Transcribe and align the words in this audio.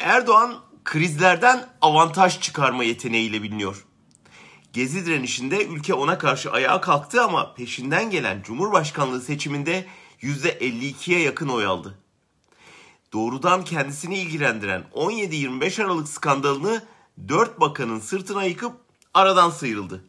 Erdoğan 0.00 0.56
krizlerden 0.84 1.68
avantaj 1.80 2.40
çıkarma 2.40 2.84
yeteneğiyle 2.84 3.42
biliniyor. 3.42 3.84
Gezi 4.72 5.06
direnişinde 5.06 5.66
ülke 5.66 5.94
ona 5.94 6.18
karşı 6.18 6.52
ayağa 6.52 6.80
kalktı 6.80 7.22
ama 7.22 7.54
peşinden 7.54 8.10
gelen 8.10 8.42
Cumhurbaşkanlığı 8.42 9.20
seçiminde 9.20 9.86
%52'ye 10.20 11.20
yakın 11.20 11.48
oy 11.48 11.66
aldı. 11.66 11.98
Doğrudan 13.12 13.64
kendisini 13.64 14.18
ilgilendiren 14.18 14.84
17-25 14.94 15.84
Aralık 15.84 16.08
skandalını 16.08 16.84
4 17.28 17.60
bakanın 17.60 18.00
sırtına 18.00 18.44
yıkıp 18.44 18.72
aradan 19.14 19.50
sıyrıldı. 19.50 20.04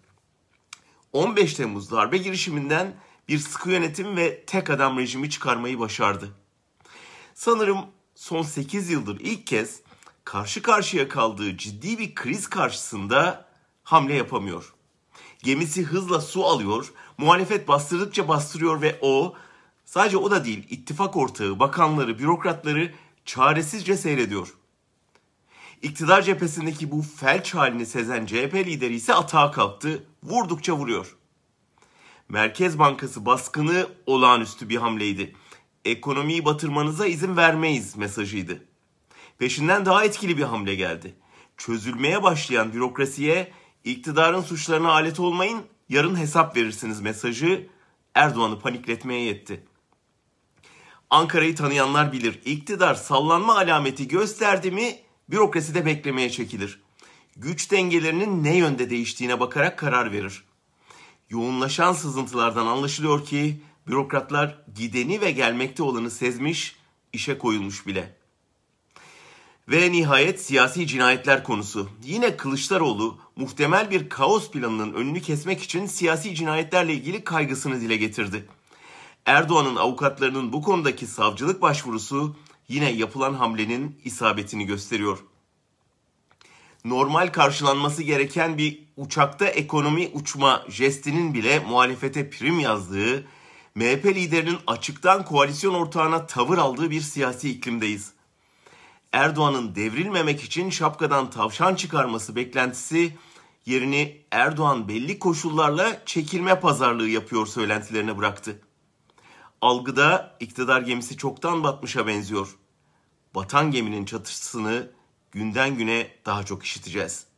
15 1.13 1.53
Temmuz 1.53 1.91
darbe 1.91 2.17
girişiminden 2.17 2.93
bir 3.27 3.39
sıkı 3.39 3.71
yönetim 3.71 4.17
ve 4.17 4.45
tek 4.45 4.69
adam 4.69 4.97
rejimi 4.97 5.29
çıkarmayı 5.29 5.79
başardı. 5.79 6.29
Sanırım 7.33 7.77
son 8.21 8.41
8 8.41 8.89
yıldır 8.89 9.19
ilk 9.19 9.47
kez 9.47 9.81
karşı 10.23 10.61
karşıya 10.61 11.09
kaldığı 11.09 11.57
ciddi 11.57 11.97
bir 11.97 12.15
kriz 12.15 12.49
karşısında 12.49 13.45
hamle 13.83 14.13
yapamıyor. 14.13 14.73
Gemisi 15.43 15.83
hızla 15.83 16.21
su 16.21 16.45
alıyor, 16.45 16.93
muhalefet 17.17 17.67
bastırdıkça 17.67 18.27
bastırıyor 18.27 18.81
ve 18.81 18.99
o 19.01 19.35
sadece 19.85 20.17
o 20.17 20.31
da 20.31 20.45
değil 20.45 20.67
ittifak 20.69 21.17
ortağı, 21.17 21.59
bakanları, 21.59 22.19
bürokratları 22.19 22.93
çaresizce 23.25 23.97
seyrediyor. 23.97 24.53
İktidar 25.81 26.21
cephesindeki 26.21 26.91
bu 26.91 27.01
felç 27.01 27.55
halini 27.55 27.85
sezen 27.85 28.25
CHP 28.25 28.53
lideri 28.55 28.95
ise 28.95 29.13
atağa 29.13 29.51
kalktı, 29.51 30.03
vurdukça 30.23 30.73
vuruyor. 30.73 31.15
Merkez 32.29 32.79
Bankası 32.79 33.25
baskını 33.25 33.87
olağanüstü 34.05 34.69
bir 34.69 34.77
hamleydi. 34.77 35.35
Ekonomiyi 35.85 36.45
batırmanıza 36.45 37.05
izin 37.05 37.37
vermeyiz 37.37 37.97
mesajıydı. 37.97 38.63
Peşinden 39.37 39.85
daha 39.85 40.05
etkili 40.05 40.37
bir 40.37 40.43
hamle 40.43 40.75
geldi. 40.75 41.15
Çözülmeye 41.57 42.23
başlayan 42.23 42.73
bürokrasiye 42.73 43.51
iktidarın 43.83 44.41
suçlarına 44.41 44.91
alet 44.91 45.19
olmayın, 45.19 45.61
yarın 45.89 46.15
hesap 46.15 46.57
verirsiniz 46.57 47.01
mesajı 47.01 47.67
Erdoğan'ı 48.15 48.59
panikletmeye 48.59 49.21
yetti. 49.21 49.63
Ankara'yı 51.09 51.55
tanıyanlar 51.55 52.11
bilir. 52.11 52.39
İktidar 52.45 52.95
sallanma 52.95 53.57
alameti 53.57 54.07
gösterdi 54.07 54.71
mi 54.71 54.99
bürokrasi 55.29 55.75
de 55.75 55.85
beklemeye 55.85 56.29
çekilir. 56.29 56.81
Güç 57.35 57.71
dengelerinin 57.71 58.43
ne 58.43 58.57
yönde 58.57 58.89
değiştiğine 58.89 59.39
bakarak 59.39 59.79
karar 59.79 60.11
verir. 60.11 60.43
Yoğunlaşan 61.29 61.93
sızıntılardan 61.93 62.65
anlaşılıyor 62.65 63.25
ki 63.25 63.61
bürokratlar 63.87 64.63
gideni 64.75 65.21
ve 65.21 65.31
gelmekte 65.31 65.83
olanı 65.83 66.11
sezmiş, 66.11 66.75
işe 67.13 67.37
koyulmuş 67.37 67.87
bile. 67.87 68.15
Ve 69.67 69.91
nihayet 69.91 70.41
siyasi 70.41 70.87
cinayetler 70.87 71.43
konusu. 71.43 71.89
Yine 72.03 72.37
Kılıçdaroğlu 72.37 73.17
muhtemel 73.35 73.91
bir 73.91 74.09
kaos 74.09 74.51
planının 74.51 74.93
önünü 74.93 75.21
kesmek 75.21 75.63
için 75.63 75.85
siyasi 75.85 76.35
cinayetlerle 76.35 76.93
ilgili 76.93 77.23
kaygısını 77.23 77.81
dile 77.81 77.97
getirdi. 77.97 78.47
Erdoğan'ın 79.25 79.75
avukatlarının 79.75 80.53
bu 80.53 80.61
konudaki 80.61 81.07
savcılık 81.07 81.61
başvurusu 81.61 82.35
yine 82.67 82.91
yapılan 82.91 83.33
hamlenin 83.33 83.99
isabetini 84.03 84.65
gösteriyor. 84.65 85.23
Normal 86.85 87.27
karşılanması 87.27 88.03
gereken 88.03 88.57
bir 88.57 88.79
uçakta 88.97 89.45
ekonomi 89.45 90.09
uçma 90.13 90.65
jestinin 90.69 91.33
bile 91.33 91.59
muhalefete 91.59 92.29
prim 92.29 92.59
yazdığı, 92.59 93.27
MHP 93.75 94.05
liderinin 94.05 94.57
açıktan 94.67 95.25
koalisyon 95.25 95.73
ortağına 95.73 96.25
tavır 96.25 96.57
aldığı 96.57 96.91
bir 96.91 97.01
siyasi 97.01 97.49
iklimdeyiz. 97.49 98.13
Erdoğan'ın 99.13 99.75
devrilmemek 99.75 100.43
için 100.43 100.69
şapkadan 100.69 101.29
tavşan 101.29 101.75
çıkarması 101.75 102.35
beklentisi 102.35 103.17
yerini 103.65 104.21
Erdoğan 104.31 104.87
belli 104.87 105.19
koşullarla 105.19 106.05
çekilme 106.05 106.59
pazarlığı 106.59 107.09
yapıyor 107.09 107.47
söylentilerine 107.47 108.17
bıraktı. 108.17 108.61
Algıda 109.61 110.37
iktidar 110.39 110.81
gemisi 110.81 111.17
çoktan 111.17 111.63
batmışa 111.63 112.07
benziyor. 112.07 112.57
Batan 113.35 113.71
geminin 113.71 114.05
çatışısını 114.05 114.91
günden 115.31 115.77
güne 115.77 116.11
daha 116.25 116.43
çok 116.43 116.63
işiteceğiz. 116.63 117.30